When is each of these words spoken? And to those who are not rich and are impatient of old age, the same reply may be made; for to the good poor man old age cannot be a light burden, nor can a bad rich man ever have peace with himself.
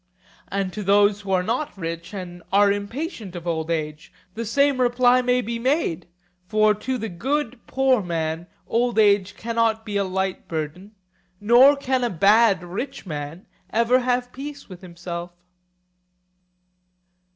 And 0.47 0.73
to 0.73 0.81
those 0.81 1.21
who 1.21 1.31
are 1.31 1.43
not 1.43 1.77
rich 1.77 2.11
and 2.11 2.41
are 2.51 2.71
impatient 2.71 3.35
of 3.35 3.45
old 3.45 3.69
age, 3.69 4.11
the 4.33 4.45
same 4.45 4.81
reply 4.81 5.21
may 5.21 5.41
be 5.41 5.59
made; 5.59 6.07
for 6.47 6.73
to 6.73 6.97
the 6.97 7.07
good 7.07 7.59
poor 7.67 8.01
man 8.01 8.47
old 8.67 8.97
age 8.97 9.37
cannot 9.37 9.85
be 9.85 9.97
a 9.97 10.03
light 10.03 10.47
burden, 10.47 10.95
nor 11.39 11.75
can 11.75 12.03
a 12.03 12.09
bad 12.09 12.63
rich 12.63 13.05
man 13.05 13.45
ever 13.69 13.99
have 13.99 14.33
peace 14.33 14.67
with 14.67 14.81
himself. 14.81 15.33